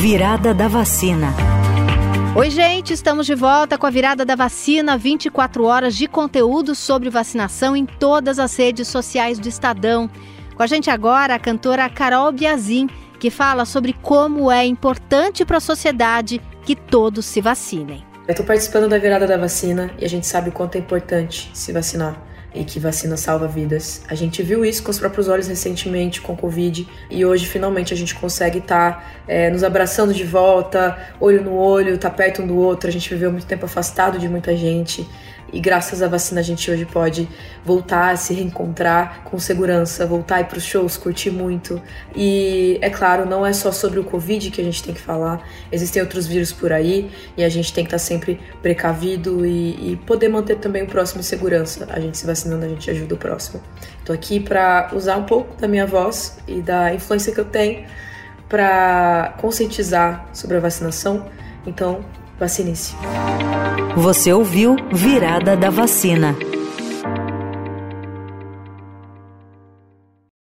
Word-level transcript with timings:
Virada 0.00 0.54
da 0.54 0.68
vacina. 0.68 1.34
Oi, 2.36 2.50
gente, 2.50 2.92
estamos 2.92 3.26
de 3.26 3.34
volta 3.34 3.76
com 3.76 3.84
a 3.84 3.90
virada 3.90 4.24
da 4.24 4.36
vacina, 4.36 4.96
24 4.96 5.64
horas 5.64 5.96
de 5.96 6.06
conteúdo 6.06 6.72
sobre 6.72 7.10
vacinação 7.10 7.76
em 7.76 7.84
todas 7.84 8.38
as 8.38 8.56
redes 8.56 8.86
sociais 8.86 9.40
do 9.40 9.48
Estadão. 9.48 10.08
Com 10.54 10.62
a 10.62 10.68
gente 10.68 10.88
agora 10.88 11.34
a 11.34 11.38
cantora 11.38 11.88
Carol 11.88 12.30
Biazin, 12.30 12.88
que 13.18 13.28
fala 13.28 13.64
sobre 13.64 13.92
como 13.92 14.52
é 14.52 14.64
importante 14.64 15.44
para 15.44 15.56
a 15.56 15.60
sociedade 15.60 16.40
que 16.62 16.76
todos 16.76 17.26
se 17.26 17.40
vacinem. 17.40 18.04
Eu 18.28 18.30
estou 18.30 18.46
participando 18.46 18.88
da 18.88 18.98
virada 18.98 19.26
da 19.26 19.36
vacina 19.36 19.90
e 19.98 20.04
a 20.04 20.08
gente 20.08 20.28
sabe 20.28 20.50
o 20.50 20.52
quanto 20.52 20.76
é 20.76 20.78
importante 20.78 21.50
se 21.52 21.72
vacinar 21.72 22.27
e 22.54 22.64
que 22.64 22.78
vacina 22.78 23.16
salva 23.16 23.46
vidas. 23.46 24.02
A 24.08 24.14
gente 24.14 24.42
viu 24.42 24.64
isso 24.64 24.82
com 24.82 24.90
os 24.90 24.98
próprios 24.98 25.28
olhos 25.28 25.48
recentemente 25.48 26.20
com 26.20 26.36
Covid 26.36 26.88
e 27.10 27.24
hoje 27.24 27.46
finalmente 27.46 27.92
a 27.92 27.96
gente 27.96 28.14
consegue 28.14 28.58
estar 28.58 28.92
tá, 28.92 29.04
é, 29.26 29.50
nos 29.50 29.62
abraçando 29.62 30.14
de 30.14 30.24
volta, 30.24 30.98
olho 31.20 31.42
no 31.42 31.54
olho, 31.54 31.98
tá 31.98 32.10
perto 32.10 32.42
um 32.42 32.46
do 32.46 32.56
outro. 32.56 32.88
A 32.88 32.92
gente 32.92 33.08
viveu 33.10 33.30
muito 33.30 33.46
tempo 33.46 33.66
afastado 33.66 34.18
de 34.18 34.28
muita 34.28 34.56
gente 34.56 35.06
e 35.52 35.60
graças 35.60 36.02
à 36.02 36.08
vacina 36.08 36.40
a 36.40 36.44
gente 36.44 36.70
hoje 36.70 36.84
pode 36.84 37.28
voltar 37.64 38.10
a 38.10 38.16
se 38.16 38.34
reencontrar 38.34 39.22
com 39.24 39.38
segurança, 39.38 40.06
voltar 40.06 40.40
ir 40.40 40.44
para 40.44 40.58
os 40.58 40.64
shows, 40.64 40.96
curtir 40.96 41.30
muito. 41.30 41.80
E 42.14 42.78
é 42.82 42.90
claro, 42.90 43.24
não 43.24 43.46
é 43.46 43.52
só 43.52 43.72
sobre 43.72 43.98
o 43.98 44.04
Covid 44.04 44.50
que 44.50 44.60
a 44.60 44.64
gente 44.64 44.82
tem 44.82 44.94
que 44.94 45.00
falar, 45.00 45.42
existem 45.72 46.02
outros 46.02 46.26
vírus 46.26 46.52
por 46.52 46.72
aí 46.72 47.10
e 47.36 47.42
a 47.42 47.48
gente 47.48 47.72
tem 47.72 47.84
que 47.84 47.88
estar 47.88 47.98
sempre 47.98 48.38
precavido 48.60 49.46
e, 49.46 49.92
e 49.92 49.96
poder 49.96 50.28
manter 50.28 50.56
também 50.56 50.82
o 50.82 50.86
próximo 50.86 51.20
em 51.20 51.24
segurança. 51.24 51.86
A 51.90 52.00
gente 52.00 52.18
se 52.18 52.26
vacinando, 52.38 52.64
a 52.64 52.68
gente 52.68 52.90
ajuda 52.90 53.14
o 53.14 53.18
próximo. 53.18 53.60
Estou 53.98 54.14
aqui 54.14 54.40
para 54.40 54.90
usar 54.92 55.16
um 55.16 55.24
pouco 55.24 55.60
da 55.60 55.66
minha 55.66 55.86
voz 55.86 56.38
e 56.46 56.60
da 56.60 56.94
influência 56.94 57.32
que 57.32 57.40
eu 57.40 57.44
tenho 57.44 57.84
para 58.48 59.34
conscientizar 59.40 60.26
sobre 60.32 60.56
a 60.56 60.60
vacinação. 60.60 61.26
Então, 61.66 62.00
Vacine-se. 62.38 62.94
Você 63.96 64.32
ouviu 64.32 64.76
Virada 64.92 65.56
da 65.56 65.70
Vacina. 65.70 66.36